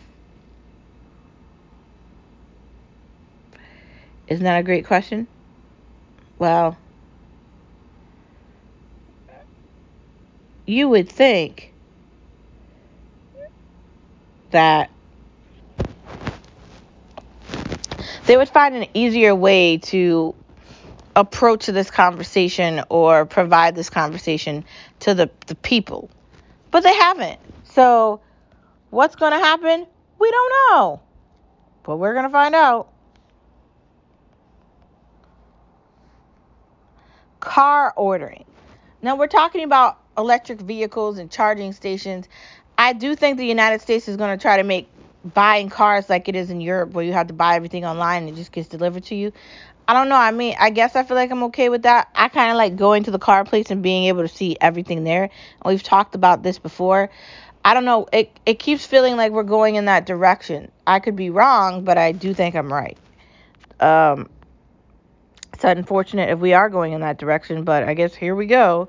[4.27, 5.27] Isn't that a great question?
[6.39, 6.77] Well,
[10.67, 11.73] you would think
[14.51, 14.91] that
[18.27, 20.35] they would find an easier way to
[21.17, 24.65] approach this conversation or provide this conversation
[25.01, 26.11] to the, the people.
[26.71, 27.39] But they haven't.
[27.65, 28.21] So,
[28.91, 29.87] what's going to happen?
[30.19, 31.01] We don't know.
[31.85, 32.89] But we're going to find out.
[37.45, 38.45] car ordering.
[39.03, 42.27] Now we're talking about electric vehicles and charging stations.
[42.77, 44.89] I do think the United States is going to try to make
[45.25, 48.33] buying cars like it is in Europe where you have to buy everything online and
[48.33, 49.33] it just gets delivered to you.
[49.87, 50.17] I don't know.
[50.17, 52.09] I mean, I guess I feel like I'm okay with that.
[52.15, 55.05] I kind of like going to the car place and being able to see everything
[55.05, 55.25] there.
[55.25, 55.31] And
[55.65, 57.11] we've talked about this before.
[57.65, 58.07] I don't know.
[58.13, 60.71] It it keeps feeling like we're going in that direction.
[60.87, 62.99] I could be wrong, but I do think I'm right.
[63.81, 64.29] Um,
[65.53, 68.89] it's unfortunate if we are going in that direction, but I guess here we go.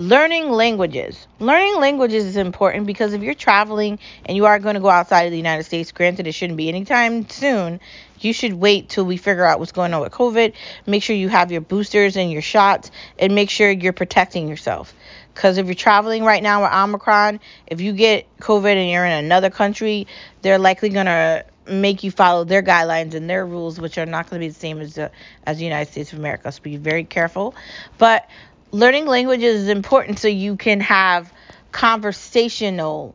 [0.00, 1.26] Learning languages.
[1.40, 5.24] Learning languages is important because if you're traveling and you are going to go outside
[5.24, 7.80] of the United States, granted it shouldn't be anytime soon,
[8.18, 10.54] you should wait till we figure out what's going on with COVID.
[10.86, 14.94] Make sure you have your boosters and your shots and make sure you're protecting yourself.
[15.34, 19.22] Because if you're traveling right now with Omicron, if you get COVID and you're in
[19.22, 20.06] another country,
[20.40, 24.28] they're likely going to make you follow their guidelines and their rules, which are not
[24.28, 25.10] going to be the same as the
[25.44, 26.50] as the United States of America.
[26.50, 27.54] So be very careful.
[27.98, 28.28] But
[28.72, 31.32] learning languages is important so you can have
[31.72, 33.14] conversational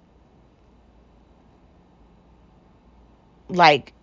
[3.50, 3.94] like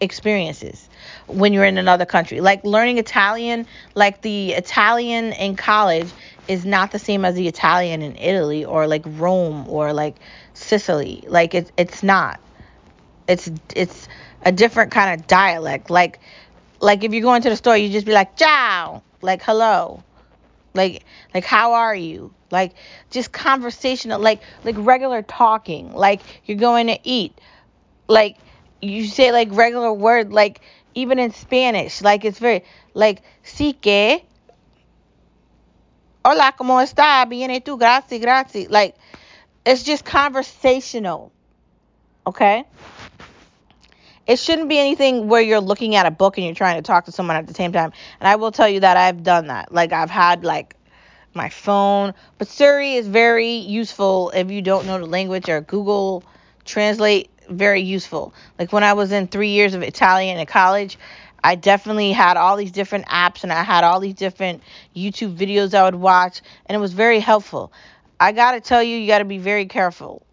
[0.00, 0.88] experiences
[1.28, 2.40] when you're in another country.
[2.40, 6.10] Like learning Italian, like the Italian in college
[6.48, 10.16] is not the same as the Italian in Italy or like Rome or like
[10.54, 11.24] Sicily.
[11.26, 12.40] Like it's it's not.
[13.28, 14.08] It's it's
[14.44, 15.88] a different kind of dialect.
[15.88, 16.20] Like
[16.80, 20.02] like if you go into the store, you just be like ciao, like hello,
[20.74, 21.04] like
[21.34, 22.32] like how are you?
[22.50, 22.74] Like
[23.10, 25.92] just conversational, like like regular talking.
[25.92, 27.38] Like you're going to eat,
[28.08, 28.36] like
[28.80, 30.60] you say like regular word, like
[30.94, 34.24] even in Spanish, like it's very like sí que.
[36.24, 37.28] Hola, ¿cómo está?
[37.28, 37.76] Bien, tú?
[37.76, 38.70] Gracias, gracias.
[38.70, 38.94] Like,
[39.66, 41.32] it's just conversational.
[42.24, 42.64] Okay?
[44.26, 47.06] It shouldn't be anything where you're looking at a book and you're trying to talk
[47.06, 47.92] to someone at the same time.
[48.20, 49.72] And I will tell you that I've done that.
[49.72, 50.76] Like I've had like
[51.34, 56.24] my phone, but Siri is very useful if you don't know the language or Google
[56.64, 58.32] Translate very useful.
[58.58, 60.98] Like when I was in 3 years of Italian in college,
[61.42, 64.62] I definitely had all these different apps and I had all these different
[64.94, 67.72] YouTube videos I would watch and it was very helpful.
[68.20, 70.24] I got to tell you you got to be very careful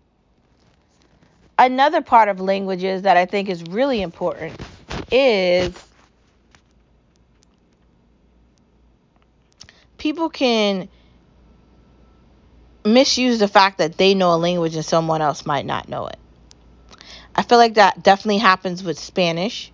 [1.60, 4.60] another part of languages that I think is really important
[5.12, 5.74] is
[9.98, 10.90] people can
[12.86, 16.18] misuse the fact that they know a language and someone else might not know it.
[17.36, 19.72] I feel like that definitely happens with Spanish.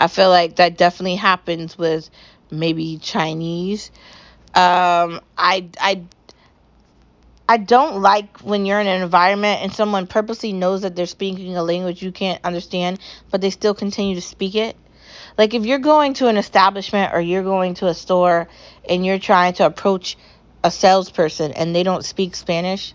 [0.00, 2.08] I feel like that definitely happens with
[2.50, 3.90] maybe Chinese.
[4.54, 6.02] Um, I I
[7.46, 11.56] I don't like when you're in an environment and someone purposely knows that they're speaking
[11.56, 12.98] a language you can't understand,
[13.30, 14.76] but they still continue to speak it.
[15.36, 18.48] Like if you're going to an establishment or you're going to a store
[18.88, 20.16] and you're trying to approach
[20.64, 22.94] a salesperson and they don't speak Spanish,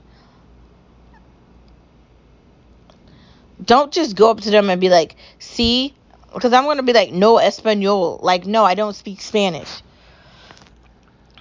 [3.64, 5.94] don't just go up to them and be like, "See,"
[6.36, 9.82] because I'm going to be like, "No español." Like, "No, I don't speak Spanish."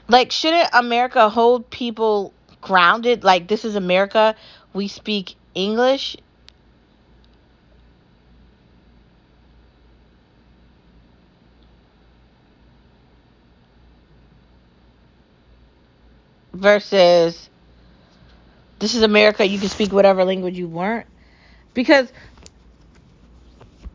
[0.09, 3.25] Like, shouldn't America hold people grounded?
[3.25, 4.35] Like, this is America.
[4.73, 6.17] We speak English.
[16.53, 17.49] Versus,
[18.79, 19.47] this is America.
[19.47, 21.07] You can speak whatever language you want.
[21.73, 22.13] Because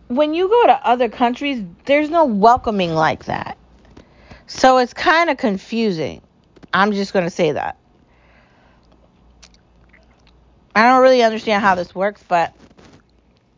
[0.09, 3.57] when you go to other countries, there's no welcoming like that.
[4.47, 6.21] So it's kind of confusing.
[6.73, 7.77] I'm just going to say that.
[10.75, 12.55] I don't really understand how this works, but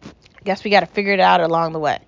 [0.03, 1.99] I guess we got to figure it out along the way.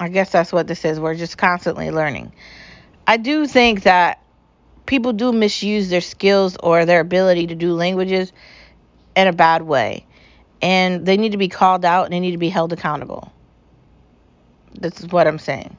[0.00, 0.98] I guess that's what this is.
[0.98, 2.32] We're just constantly learning.
[3.06, 4.21] I do think that
[4.86, 8.32] people do misuse their skills or their ability to do languages
[9.16, 10.06] in a bad way.
[10.60, 13.32] And they need to be called out and they need to be held accountable.
[14.74, 15.76] This is what I'm saying.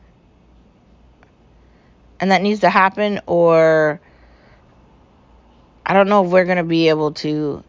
[2.20, 4.00] And that needs to happen, or
[5.86, 7.64] I don't know if we're going to be able to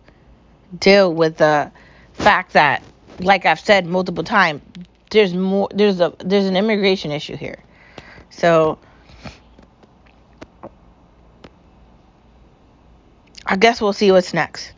[0.79, 1.73] deal with the
[2.13, 2.83] fact that,
[3.19, 4.63] like I've said multiple times,
[5.11, 7.59] there's more there's a there's an immigration issue here.
[8.31, 8.79] So
[13.55, 14.73] I guess we'll see what's next.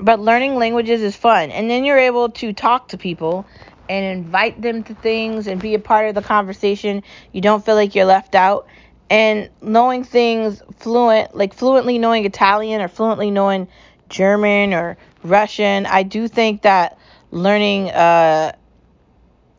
[0.00, 1.52] But learning languages is fun.
[1.52, 3.46] And then you're able to talk to people
[3.88, 7.04] and invite them to things and be a part of the conversation.
[7.30, 8.66] You don't feel like you're left out.
[9.08, 13.68] And knowing things fluent, like fluently knowing Italian or fluently knowing
[14.08, 16.98] German or Russian, I do think that
[17.30, 18.50] learning uh,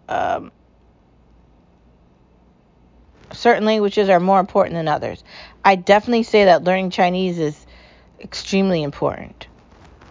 [0.10, 0.52] um,
[3.34, 5.24] certain languages are more important than others.
[5.64, 7.66] I definitely say that learning Chinese is
[8.20, 9.48] extremely important.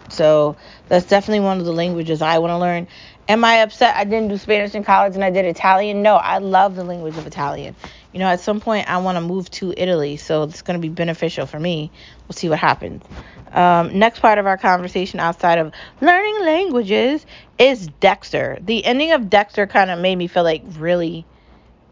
[0.09, 0.55] So
[0.87, 2.87] that's definitely one of the languages I want to learn.
[3.27, 6.01] Am I upset I didn't do Spanish in college and I did Italian?
[6.01, 7.75] No, I love the language of Italian.
[8.13, 10.81] You know, at some point I want to move to Italy, so it's going to
[10.81, 11.91] be beneficial for me.
[12.27, 13.03] We'll see what happens.
[13.51, 17.25] Um, next part of our conversation outside of learning languages
[17.57, 18.59] is Dexter.
[18.61, 21.25] The ending of Dexter kind of made me feel like really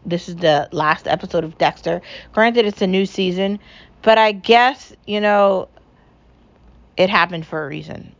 [0.06, 2.00] this is the last episode of Dexter.
[2.32, 3.58] Granted, it's a new season,
[4.02, 5.68] but I guess, you know,
[6.96, 8.14] it happened for a reason.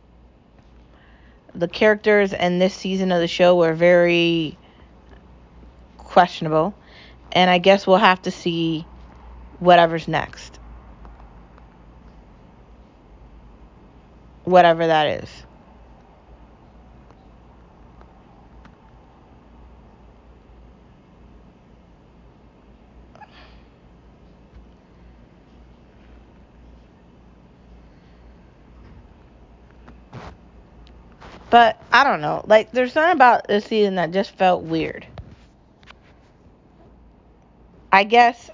[1.55, 4.57] The characters in this season of the show were very
[5.97, 6.75] questionable,
[7.31, 8.85] and I guess we'll have to see
[9.59, 10.59] whatever's next.
[14.43, 15.46] Whatever that is.
[31.57, 32.43] But I don't know.
[32.45, 35.07] Like, there's something about this season that just felt weird.
[37.91, 38.51] I guess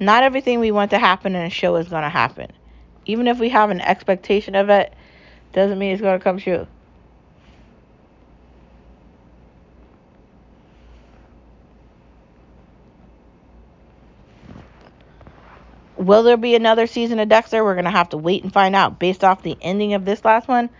[0.00, 2.50] not everything we want to happen in a show is going to happen.
[3.06, 4.92] Even if we have an expectation of it,
[5.52, 6.66] doesn't mean it's going to come true.
[15.96, 17.62] Will there be another season of Dexter?
[17.62, 18.98] We're going to have to wait and find out.
[18.98, 20.70] Based off the ending of this last one,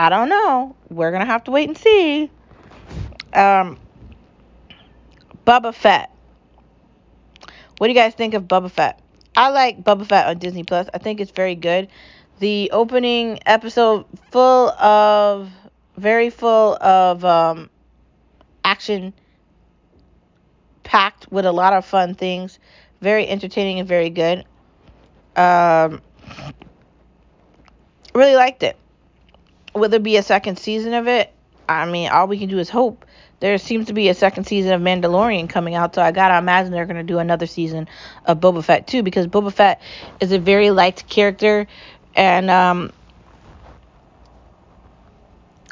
[0.00, 0.74] I don't know.
[0.88, 2.30] We're to have to wait and see.
[3.34, 3.78] Um,
[5.46, 6.10] Boba Fett.
[7.76, 8.98] What do you guys think of Boba Fett?
[9.36, 10.88] I like Boba Fett on Disney Plus.
[10.94, 11.88] I think it's very good.
[12.38, 15.50] The opening episode full of
[15.98, 17.68] very full of um,
[18.64, 19.12] action
[20.82, 22.58] packed with a lot of fun things
[23.02, 24.46] very entertaining and very good.
[25.36, 26.00] Um,
[28.14, 28.79] really liked it.
[29.74, 31.32] Will there be a second season of it?
[31.68, 33.04] I mean, all we can do is hope
[33.40, 36.72] there seems to be a second season of Mandalorian coming out, so I gotta imagine
[36.72, 37.88] they're gonna do another season
[38.26, 39.80] of Boba Fett too, because Boba Fett
[40.20, 41.66] is a very liked character,
[42.14, 42.92] and um,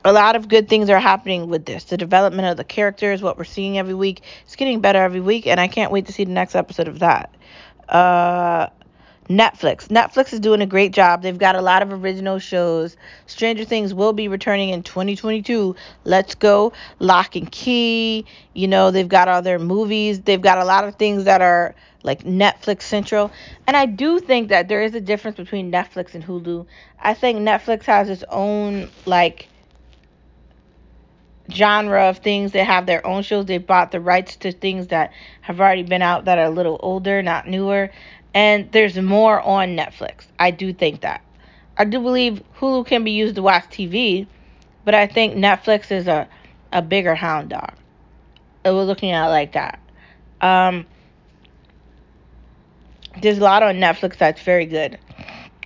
[0.05, 1.85] a lot of good things are happening with this.
[1.85, 5.47] The development of the characters, what we're seeing every week, it's getting better every week,
[5.47, 7.35] and I can't wait to see the next episode of that.
[7.87, 8.69] Uh,
[9.29, 9.89] Netflix.
[9.89, 11.23] Netflix is doing a great job.
[11.23, 12.97] They've got a lot of original shows.
[13.27, 15.77] Stranger Things will be returning in 2022.
[16.05, 16.73] Let's go.
[16.99, 18.25] Locke and Key.
[18.55, 20.23] You know, they've got all their movies.
[20.23, 23.31] They've got a lot of things that are like Netflix Central.
[23.67, 26.67] And I do think that there is a difference between Netflix and Hulu.
[26.99, 29.49] I think Netflix has its own, like,
[31.51, 32.53] genre of things.
[32.53, 33.47] They have their own shows.
[33.47, 36.79] They bought the rights to things that have already been out that are a little
[36.83, 37.91] older, not newer
[38.35, 40.27] and there's more on Netflix.
[40.39, 41.23] I do think that.
[41.77, 44.27] I do believe Hulu can be used to watch TV,
[44.85, 46.29] but I think Netflix is a,
[46.73, 47.73] a bigger hound dog.
[48.65, 49.79] We're looking at it like that.
[50.41, 50.87] Um,
[53.23, 54.99] there's a lot on Netflix that's very good.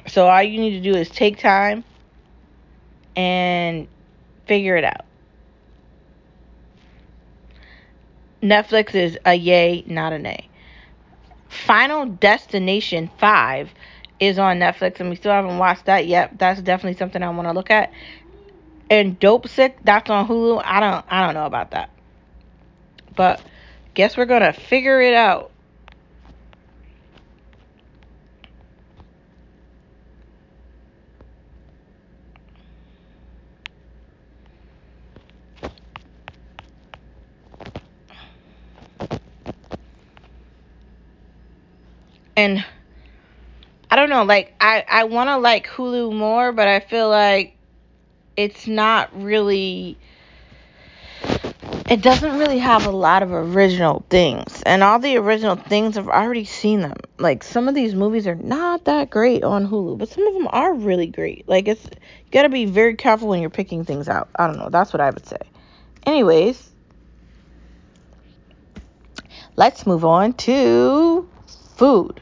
[0.07, 1.85] So all you need to do is take time
[3.17, 3.89] and
[4.47, 5.05] figure it out.
[8.43, 10.49] Netflix is a yay, not a nay.
[11.67, 13.73] Final Destination 5
[14.19, 16.39] is on Netflix and we still haven't watched that yet.
[16.39, 17.93] That's definitely something I want to look at.
[18.91, 20.61] And Dopesick, that's on Hulu.
[20.65, 21.91] I don't I don't know about that.
[23.15, 23.41] But
[23.95, 25.52] guess we're to figure it out.
[42.37, 42.65] And
[43.91, 47.57] I don't know, like I I want to like Hulu more, but I feel like
[48.37, 49.99] it's not really
[51.89, 54.63] it doesn't really have a lot of original things.
[54.65, 56.97] And all the original things I've already seen them.
[57.19, 60.49] Like some of these movies are not that great on Hulu, but some of them
[60.51, 61.47] are really great.
[61.49, 64.31] Like it's you got to be very careful when you're picking things out.
[64.37, 65.39] I don't know, that's what I would say.
[66.05, 66.71] Anyways,
[69.57, 71.29] let's move on to
[71.83, 72.21] food.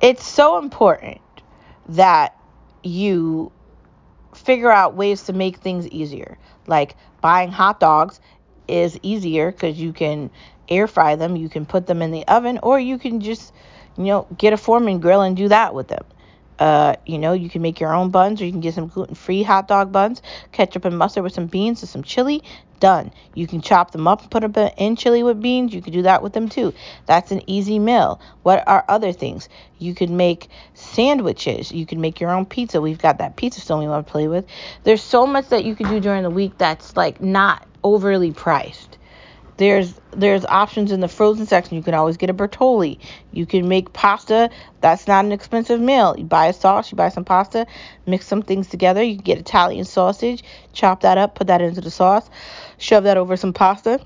[0.00, 1.20] It's so important
[1.88, 2.36] that
[2.84, 3.50] you
[4.32, 6.38] figure out ways to make things easier.
[6.68, 8.20] Like buying hot dogs
[8.68, 10.30] is easier because you can
[10.68, 13.52] air fry them, you can put them in the oven, or you can just,
[13.98, 16.04] you know, get a Foreman grill and do that with them.
[16.58, 19.14] Uh, you know, you can make your own buns or you can get some gluten
[19.14, 20.22] free hot dog buns,
[20.52, 22.42] ketchup and mustard with some beans and some chili.
[22.78, 23.12] Done.
[23.34, 25.72] You can chop them up and put them in chili with beans.
[25.72, 26.74] You can do that with them too.
[27.06, 28.20] That's an easy meal.
[28.42, 29.48] What are other things?
[29.78, 31.70] You could make sandwiches.
[31.70, 32.80] You can make your own pizza.
[32.80, 34.46] We've got that pizza stone we want to play with.
[34.82, 38.98] There's so much that you can do during the week that's like not overly priced.
[39.58, 41.76] There's there's options in the frozen section.
[41.76, 42.98] You can always get a Bertolli.
[43.32, 44.50] You can make pasta.
[44.80, 46.14] That's not an expensive meal.
[46.16, 47.66] You buy a sauce, you buy some pasta,
[48.06, 49.02] mix some things together.
[49.02, 50.42] You can get Italian sausage,
[50.72, 52.28] chop that up, put that into the sauce,
[52.78, 54.00] shove that over some pasta.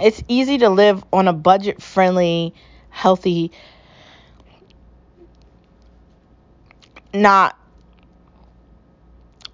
[0.00, 2.54] It's easy to live on a budget friendly,
[2.90, 3.52] healthy,
[7.14, 7.56] not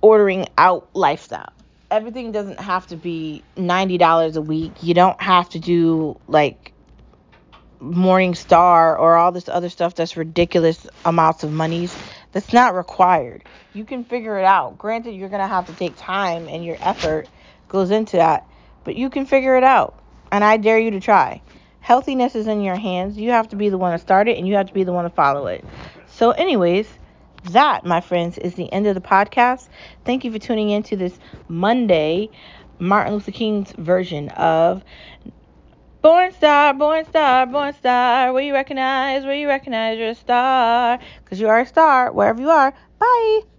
[0.00, 1.52] ordering out lifestyle
[1.90, 4.82] everything doesn't have to be $90 a week.
[4.82, 6.72] You don't have to do like
[7.80, 11.96] Morning Star or all this other stuff that's ridiculous amounts of monies.
[12.32, 13.44] That's not required.
[13.72, 14.78] You can figure it out.
[14.78, 17.28] Granted, you're going to have to take time and your effort
[17.68, 18.46] goes into that,
[18.84, 20.02] but you can figure it out.
[20.30, 21.40] And I dare you to try.
[21.80, 23.16] Healthiness is in your hands.
[23.16, 24.92] You have to be the one to start it and you have to be the
[24.92, 25.64] one to follow it.
[26.06, 26.97] So, anyways,
[27.52, 29.68] that, my friends, is the end of the podcast.
[30.04, 31.18] Thank you for tuning in to this
[31.48, 32.30] Monday
[32.78, 34.84] Martin Luther King's version of
[36.00, 38.32] Born Star, Born Star, Born Star.
[38.32, 40.98] Where you recognize, where you recognize you're a star.
[41.24, 42.72] Because you are a star wherever you are.
[42.98, 43.57] Bye.